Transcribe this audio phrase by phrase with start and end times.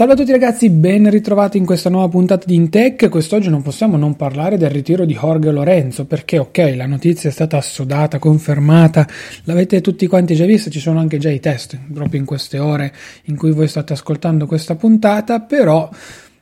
[0.00, 3.10] Salve a tutti ragazzi, ben ritrovati in questa nuova puntata di Intech.
[3.10, 7.32] Quest'oggi non possiamo non parlare del ritiro di Jorge Lorenzo, perché ok, la notizia è
[7.34, 9.06] stata assodata, confermata,
[9.44, 12.94] l'avete tutti quanti già vista, ci sono anche già i test proprio in queste ore
[13.24, 15.90] in cui voi state ascoltando questa puntata, però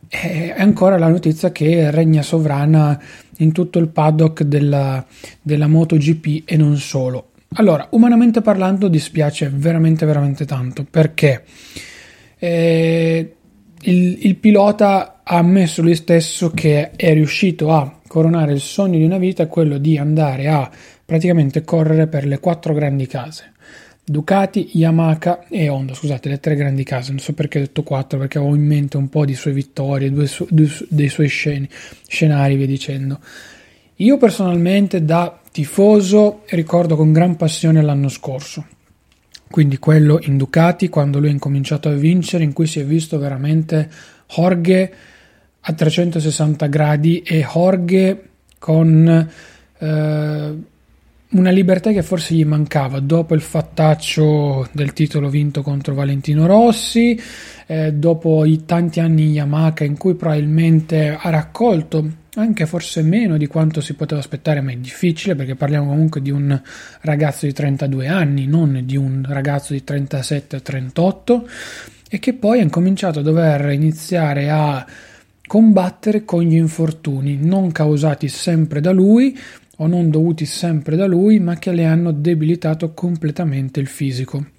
[0.06, 2.97] è ancora la notizia che regna sovrana
[3.39, 5.05] in tutto il paddock della,
[5.43, 7.31] della MotoGP e non solo.
[7.55, 11.43] Allora, umanamente parlando, dispiace veramente, veramente tanto perché
[12.39, 13.33] eh,
[13.83, 19.05] il, il pilota ha ammesso lui stesso che è riuscito a coronare il sogno di
[19.05, 20.71] una vita, quello di andare a
[21.05, 23.53] praticamente correre per le quattro grandi case.
[24.05, 28.19] Ducati, Yamaha e Honda, scusate, le tre grandi case, non so perché ho detto quattro,
[28.19, 31.69] perché avevo in mente un po' di sue vittorie, due su, due, dei suoi sceni,
[32.06, 33.21] scenari, via dicendo.
[33.97, 38.65] Io personalmente da tifoso ricordo con gran passione l'anno scorso,
[39.50, 43.18] quindi quello in Ducati quando lui ha incominciato a vincere in cui si è visto
[43.18, 43.88] veramente
[44.27, 44.94] Jorge
[45.60, 49.28] a 360 gradi e Jorge con
[49.78, 50.56] eh,
[51.30, 53.00] una libertà che forse gli mancava.
[53.00, 57.20] Dopo il fattaccio del titolo vinto contro Valentino Rossi,
[57.66, 63.37] eh, dopo i tanti anni in Yamaha in cui probabilmente ha raccolto anche forse meno
[63.37, 66.60] di quanto si poteva aspettare, ma è difficile perché parliamo comunque di un
[67.00, 71.43] ragazzo di 32 anni, non di un ragazzo di 37-38
[72.09, 74.87] e che poi ha incominciato a dover iniziare a
[75.47, 79.37] combattere con gli infortuni non causati sempre da lui
[79.78, 84.56] o non dovuti sempre da lui, ma che le hanno debilitato completamente il fisico.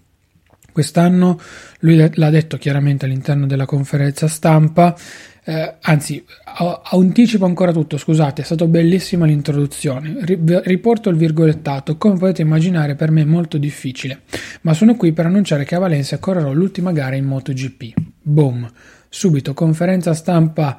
[0.71, 1.39] Quest'anno
[1.79, 4.95] lui l'ha detto chiaramente all'interno della conferenza stampa,
[5.45, 6.23] eh, anzi,
[6.91, 10.17] anticipo ancora tutto, scusate, è stata bellissima l'introduzione.
[10.23, 14.21] Riporto il virgolettato, come potete immaginare per me è molto difficile,
[14.61, 17.93] ma sono qui per annunciare che a Valencia correrò l'ultima gara in MotoGP.
[18.21, 18.69] Boom,
[19.09, 20.77] subito conferenza stampa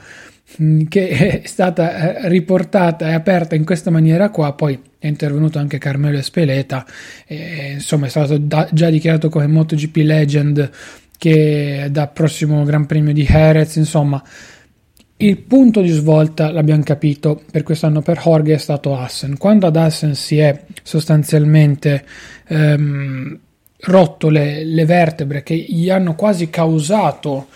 [0.89, 5.79] che è stata eh, riportata e aperta in questa maniera qua, poi è intervenuto anche
[5.79, 6.85] Carmelo Espeleta,
[7.27, 10.71] e, insomma è stato da, già dichiarato come MotoGP Legend
[11.17, 14.23] che da prossimo Gran Premio di Jerez, insomma
[15.23, 19.37] il punto di svolta, l'abbiamo capito, per quest'anno per Jorge è stato Assen.
[19.37, 22.05] Quando ad Assen si è sostanzialmente
[22.49, 23.39] ehm,
[23.81, 27.49] rotto le, le, vertebre che gli hanno quasi causato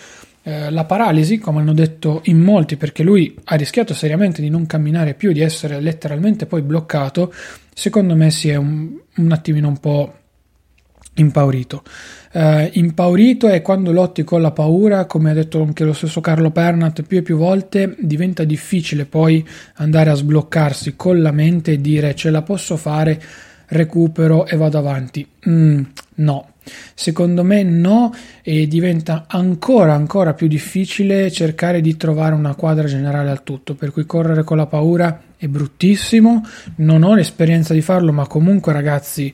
[0.47, 4.66] eh, la paralisi, come hanno detto in molti, perché lui ha rischiato seriamente di non
[4.66, 7.32] camminare più, di essere letteralmente poi bloccato,
[7.72, 10.15] secondo me si è un, un attimino un po'
[11.15, 11.82] impaurito.
[12.32, 16.50] Uh, impaurito è quando lotti con la paura, come ha detto anche lo stesso Carlo
[16.50, 21.81] Pernat più e più volte, diventa difficile poi andare a sbloccarsi con la mente e
[21.81, 23.22] dire ce la posso fare,
[23.69, 25.26] recupero e vado avanti.
[25.49, 25.82] Mm,
[26.16, 26.53] no,
[26.94, 33.30] secondo me no e diventa ancora ancora più difficile cercare di trovare una quadra generale
[33.30, 36.42] al tutto, per cui correre con la paura è bruttissimo,
[36.76, 39.32] non ho l'esperienza di farlo, ma comunque ragazzi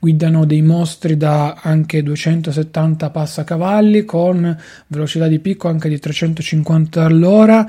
[0.00, 4.56] guidano dei mostri da anche 270 passacavalli con
[4.86, 7.66] velocità di picco anche di 350 all'ora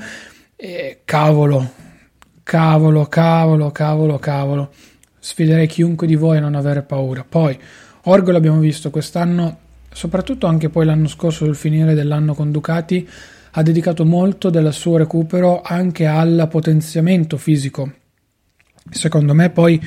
[0.54, 1.88] e cavolo
[2.50, 4.72] cavolo cavolo cavolo cavolo.
[5.20, 7.24] Sfiderei chiunque di voi a non avere paura.
[7.28, 7.56] Poi
[8.04, 9.58] Orgo l'abbiamo visto quest'anno
[9.92, 13.06] soprattutto anche poi l'anno scorso sul finire dell'anno con Ducati
[13.52, 17.92] ha dedicato molto del suo recupero anche al potenziamento fisico
[18.88, 19.80] secondo me poi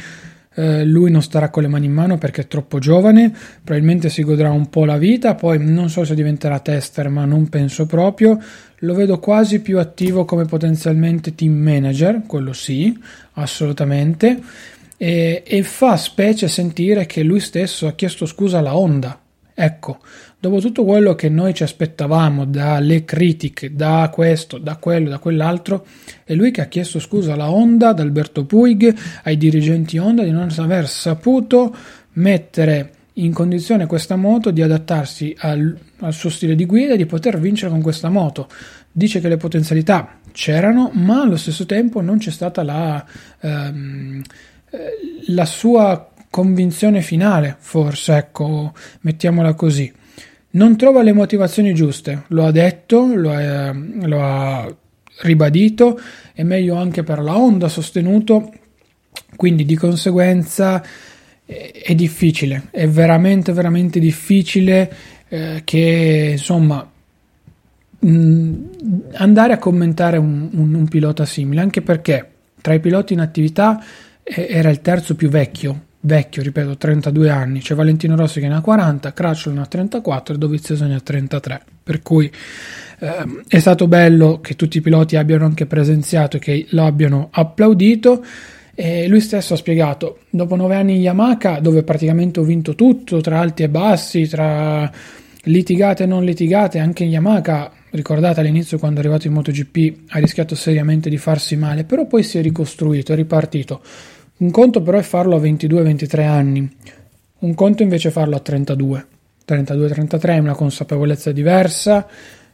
[0.56, 3.34] eh, lui non starà con le mani in mano perché è troppo giovane,
[3.64, 7.50] probabilmente si godrà un po' la vita, poi non so se diventerà tester, ma non
[7.50, 8.40] penso proprio.
[8.80, 12.96] Lo vedo quasi più attivo come potenzialmente team manager, quello sì,
[13.34, 14.42] assolutamente.
[14.98, 19.20] E, e fa specie sentire che lui stesso ha chiesto scusa alla Honda.
[19.56, 20.00] Ecco,
[20.40, 25.86] dopo tutto quello che noi ci aspettavamo dalle critiche, da questo, da quello, da quell'altro,
[26.24, 30.32] è lui che ha chiesto scusa alla Honda, ad Alberto Puig, ai dirigenti Honda di
[30.32, 31.76] non aver saputo
[32.14, 37.06] mettere in condizione questa moto di adattarsi al, al, suo stile di guida e di
[37.06, 38.48] poter vincere con questa moto.
[38.92, 43.06] Dice che le potenzialità c'erano, ma allo stesso tempo non c'è stata la,
[43.40, 44.52] ehm, eh,
[45.28, 49.92] la sua convinzione finale, forse, ecco, mettiamola così.
[50.52, 54.76] Non trova le motivazioni giuste, lo ha detto, lo ha, lo ha
[55.22, 56.00] ribadito,
[56.34, 58.52] è meglio anche per la Honda sostenuto,
[59.36, 60.84] quindi di conseguenza
[61.46, 64.92] è difficile, è veramente veramente difficile
[65.28, 66.90] eh, che insomma
[68.00, 68.54] mh,
[69.14, 72.30] andare a commentare un, un, un, pilota simile, anche perché
[72.62, 73.86] tra i piloti in attività eh,
[74.24, 78.62] era il terzo più vecchio, vecchio, ripeto, 32 anni, c'è Valentino Rossi che ne ha
[78.62, 82.32] 40, Crutchlow ne ha 34 e Dovizioso ne ha 33, per cui
[83.00, 87.28] eh, è stato bello che tutti i piloti abbiano anche presenziato e che lo abbiano
[87.32, 88.24] applaudito.
[88.76, 93.22] E lui stesso ha spiegato, dopo nove anni in Yamaha, dove praticamente ho vinto tutto,
[93.22, 94.92] tra alti e bassi, tra
[95.44, 100.20] litigate e non litigate, anche in Yamaha, ricordate all'inizio quando è arrivato in MotoGP, ha
[100.20, 103.82] rischiato seriamente di farsi male, però poi si è ricostruito, è ripartito.
[104.44, 106.70] Un conto però è farlo a 22-23 anni,
[107.40, 109.06] un conto invece è farlo a 32.
[109.48, 112.06] 32-33 è una consapevolezza diversa,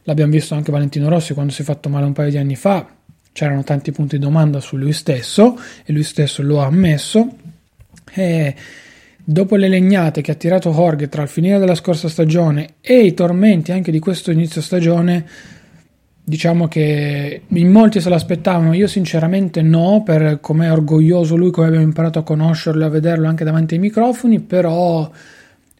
[0.04, 2.86] l'abbiamo visto anche Valentino Rossi quando si è fatto male un paio di anni fa,
[3.32, 7.28] c'erano tanti punti di domanda su lui stesso e lui stesso lo ha ammesso.
[8.14, 8.54] E
[9.16, 13.14] dopo le legnate che ha tirato Jorge tra il finire della scorsa stagione e i
[13.14, 15.26] tormenti anche di questo inizio stagione,
[16.30, 21.66] diciamo che in molti se l'aspettavano, io sinceramente no, per come è orgoglioso lui, come
[21.66, 25.10] abbiamo imparato a conoscerlo e a vederlo anche davanti ai microfoni, però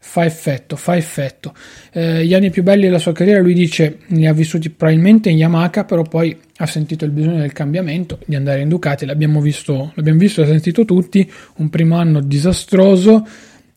[0.03, 1.55] fa effetto, fa effetto.
[1.93, 5.37] Eh, gli anni più belli della sua carriera, lui dice, li ha vissuti probabilmente in
[5.37, 9.93] Yamaha, però poi ha sentito il bisogno del cambiamento, di andare in Ducati, l'abbiamo visto,
[9.95, 13.25] l'abbiamo visto sentito tutti, un primo anno disastroso,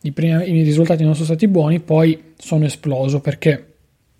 [0.02, 3.74] i, primi, i risultati non sono stati buoni, poi sono esploso perché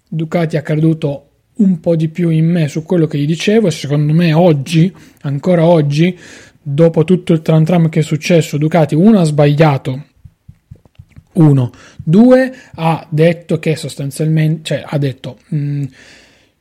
[0.09, 3.71] Ducati ha creduto un po' di più in me su quello che gli dicevo e
[3.71, 4.93] secondo me oggi,
[5.23, 6.19] ancora oggi,
[6.61, 10.05] dopo tutto il tram tram che è successo, Ducati uno ha sbagliato
[11.35, 11.71] 1.
[12.05, 12.55] 2.
[12.75, 15.83] Ha detto che sostanzialmente, cioè ha detto mh, mm,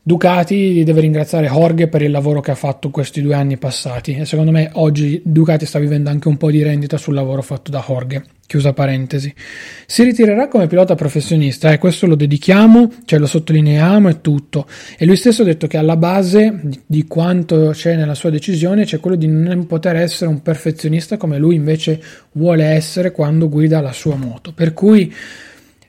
[0.06, 4.26] Ducati deve ringraziare Jorge per il lavoro che ha fatto questi due anni passati e
[4.26, 7.82] secondo me oggi Ducati sta vivendo anche un po' di rendita sul lavoro fatto da
[7.88, 8.22] Jorge.
[8.46, 9.34] Chiusa parentesi.
[9.86, 14.68] Si ritirerà come pilota professionista e eh, questo lo dedichiamo, cioè lo sottolineiamo e tutto.
[14.98, 19.00] E lui stesso ha detto che alla base di quanto c'è nella sua decisione c'è
[19.00, 22.04] quello di non poter essere un perfezionista come lui invece
[22.34, 24.52] vuole essere quando guida la sua moto.
[24.52, 25.12] Per cui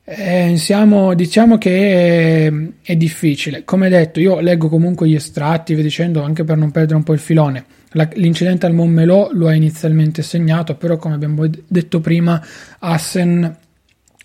[0.07, 2.53] eh, siamo, diciamo che è,
[2.83, 3.65] è, difficile.
[3.65, 7.15] Come detto, io leggo comunque gli estratti, vi dicendo anche per non perdere un po'
[7.15, 7.65] il filone.
[7.93, 12.45] La, l'incidente al Montmelò lo ha inizialmente segnato, però come abbiamo detto prima,
[12.81, 13.57] Assen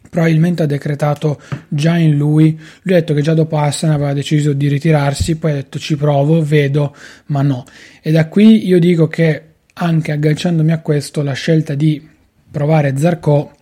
[0.10, 1.40] probabilmente ha decretato
[1.70, 2.60] già in lui.
[2.82, 5.96] Lui ha detto che già dopo Assen aveva deciso di ritirarsi, poi ha detto ci
[5.96, 6.94] provo, vedo,
[7.28, 7.64] ma no.
[8.02, 9.44] E da qui io dico che
[9.76, 12.06] anche agganciandomi a questo, la scelta di
[12.52, 13.54] provare Zarco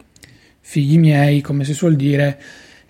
[0.69, 2.37] figli miei, come si suol dire,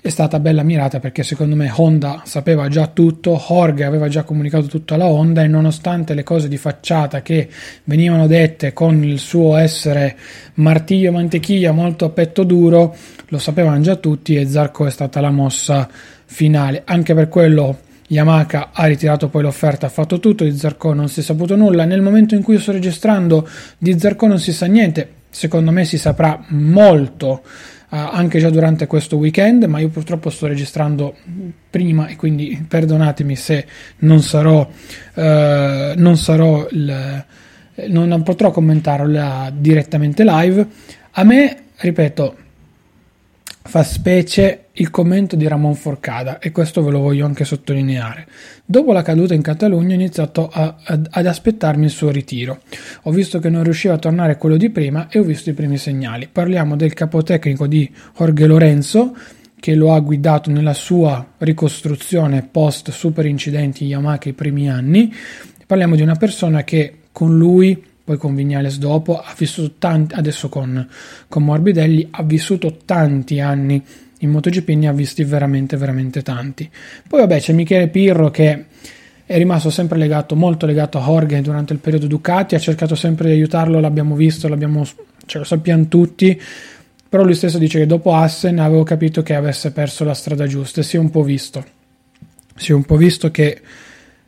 [0.02, 4.66] è stata bella mirata perché secondo me Honda sapeva già tutto, Jorge aveva già comunicato
[4.66, 7.48] tutto alla Honda e nonostante le cose di facciata che
[7.84, 10.18] venivano dette con il suo essere
[10.56, 12.96] martiglio mantequilla molto a petto duro,
[13.28, 15.88] lo sapevano già tutti e Zarco è stata la mossa
[16.26, 16.82] finale.
[16.84, 21.20] Anche per quello Yamaha ha ritirato poi l'offerta, ha fatto tutto, di Zarco non si
[21.20, 21.86] è saputo nulla.
[21.86, 25.98] Nel momento in cui sto registrando di Zarco non si sa niente, secondo me si
[26.00, 27.44] saprà molto
[27.90, 31.16] Uh, anche già durante questo weekend, ma io purtroppo sto registrando
[31.70, 33.66] prima e quindi perdonatemi se
[34.00, 35.22] non sarò, uh,
[35.96, 37.26] non, sarò il,
[37.88, 40.68] non potrò commentarla direttamente live.
[41.12, 42.36] A me, ripeto,
[43.68, 48.28] fa specie il commento di Ramon Forcada e questo ve lo voglio anche sottolineare.
[48.66, 52.60] Dopo la caduta in Catalogna ho iniziato a, a, ad aspettarmi il suo ritiro.
[53.04, 55.78] Ho visto che non riusciva a tornare quello di prima e ho visto i primi
[55.78, 56.28] segnali.
[56.32, 59.16] Parliamo del capotecnico di Jorge Lorenzo
[59.60, 65.14] che lo ha guidato nella sua ricostruzione post super incidenti Yamaha i primi anni.
[65.66, 70.48] Parliamo di una persona che con lui poi con Vignales dopo, ha vissuto tanti, adesso
[70.48, 70.88] con,
[71.28, 73.84] con Morbidelli, ha vissuto tanti anni
[74.20, 76.72] in MotoGP, ne ha visti veramente, veramente tanti.
[77.06, 78.64] Poi vabbè c'è Michele Pirro che
[79.26, 83.28] è rimasto sempre legato, molto legato a Jorge durante il periodo Ducati, ha cercato sempre
[83.28, 84.86] di aiutarlo, l'abbiamo visto, l'abbiamo,
[85.26, 86.42] ce lo sappiamo tutti,
[87.10, 90.80] però lui stesso dice che dopo Assen avevo capito che avesse perso la strada giusta
[90.80, 91.62] e si è un po' visto.
[92.56, 93.62] Si è un po' visto che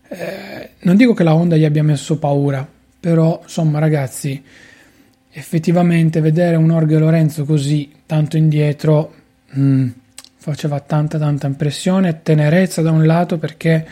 [0.09, 2.67] eh, non dico che la Honda gli abbia messo paura,
[2.99, 4.41] però insomma ragazzi
[5.31, 9.13] effettivamente vedere un Orge Lorenzo così tanto indietro
[9.57, 9.87] mm,
[10.37, 13.85] faceva tanta tanta impressione, tenerezza da un lato perché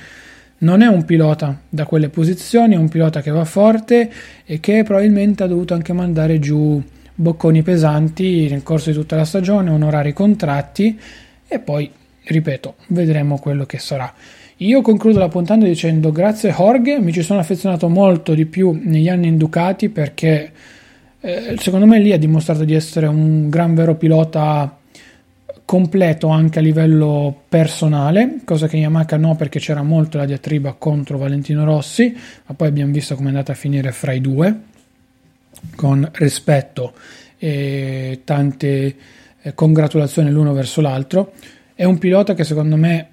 [0.59, 4.11] non è un pilota da quelle posizioni, è un pilota che va forte
[4.43, 6.81] e che probabilmente ha dovuto anche mandare giù
[7.13, 10.99] bocconi pesanti nel corso di tutta la stagione, onorare i contratti
[11.47, 11.91] e poi,
[12.27, 14.13] ripeto, vedremo quello che sarà.
[14.57, 19.07] Io concludo la puntata dicendo grazie Jorge, mi ci sono affezionato molto di più negli
[19.07, 20.51] anni in Ducati perché
[21.19, 24.77] eh, secondo me lì ha dimostrato di essere un gran vero pilota
[25.63, 31.17] completo anche a livello personale, cosa che Yamaha no perché c'era molto la diatriba contro
[31.17, 32.15] Valentino Rossi,
[32.45, 34.61] ma poi abbiamo visto come è andata a finire fra i due,
[35.75, 36.93] con rispetto
[37.37, 38.95] e tante
[39.41, 41.33] eh, congratulazioni l'uno verso l'altro.
[41.77, 43.09] È un pilota che secondo me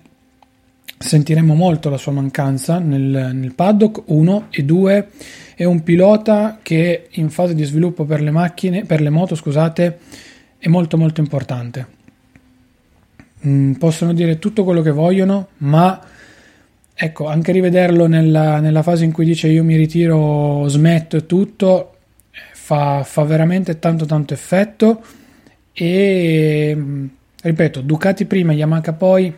[0.97, 5.09] sentiremo molto la sua mancanza nel, nel paddock, uno, e due,
[5.55, 9.99] è un pilota che in fase di sviluppo per le macchine, per le moto, scusate,
[10.57, 11.87] è molto molto importante.
[13.47, 16.01] Mm, possono dire tutto quello che vogliono, ma
[16.95, 21.97] ecco, anche rivederlo nella, nella fase in cui dice io mi ritiro, smetto e tutto,
[22.55, 25.05] fa, fa veramente tanto tanto effetto
[25.71, 27.07] e mm,
[27.45, 29.33] ripeto, Ducati prima, Yamaha poi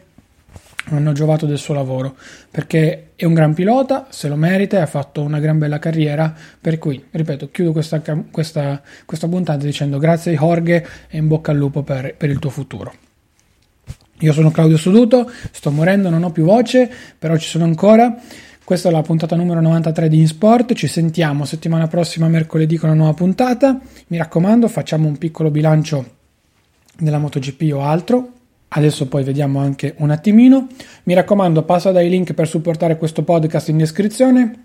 [0.88, 2.14] hanno giovato del suo lavoro
[2.50, 6.32] perché è un gran pilota, se lo merita e ha fatto una gran bella carriera.
[6.60, 11.56] Per cui, ripeto, chiudo questa, questa, questa puntata dicendo grazie Jorge e in bocca al
[11.56, 12.94] lupo per, per il tuo futuro.
[14.20, 18.16] Io sono Claudio Soduto, sto morendo, non ho più voce, però ci sono ancora.
[18.64, 20.72] Questa è la puntata numero 93 di InSport.
[20.72, 23.78] Ci sentiamo settimana prossima, mercoledì, con una nuova puntata.
[24.08, 26.15] Mi raccomando, facciamo un piccolo bilancio
[26.98, 28.32] della MotoGP o altro.
[28.68, 30.66] Adesso poi vediamo anche un attimino.
[31.04, 34.64] Mi raccomando, passa dai link per supportare questo podcast in descrizione.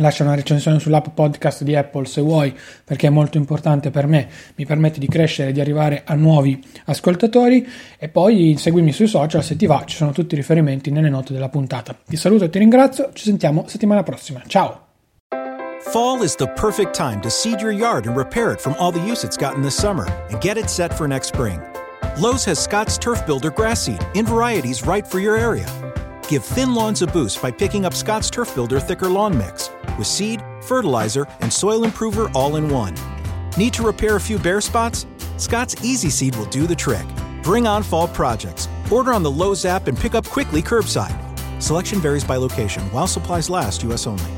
[0.00, 4.28] Lascia una recensione sull'app podcast di Apple se vuoi perché è molto importante per me
[4.54, 7.66] mi permette di crescere e di arrivare a nuovi ascoltatori.
[7.98, 11.32] E poi seguimi sui social se ti va ci sono tutti i riferimenti nelle note
[11.32, 11.96] della puntata.
[12.06, 14.42] Ti saluto e ti ringrazio ci sentiamo settimana prossima.
[14.46, 14.87] Ciao
[15.80, 19.00] Fall is the perfect time to seed your yard and repair it from all the
[19.00, 21.62] use it's gotten this summer and get it set for next spring.
[22.18, 25.66] Lowe's has Scott's Turf Builder grass seed in varieties right for your area.
[26.28, 30.06] Give thin lawns a boost by picking up Scott's Turf Builder Thicker Lawn Mix with
[30.06, 32.94] seed, fertilizer, and soil improver all in one.
[33.56, 35.06] Need to repair a few bare spots?
[35.36, 37.06] Scott's Easy Seed will do the trick.
[37.42, 38.68] Bring on fall projects.
[38.90, 41.16] Order on the Lowe's app and pick up quickly curbside.
[41.62, 44.06] Selection varies by location while supplies last, U.S.
[44.06, 44.37] only.